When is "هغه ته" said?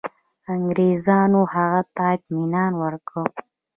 1.53-2.03